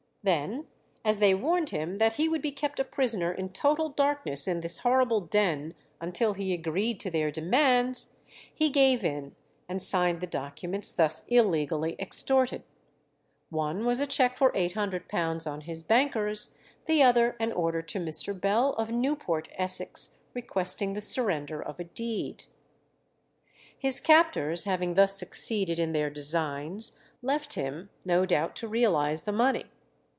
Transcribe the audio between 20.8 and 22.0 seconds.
the surrender of a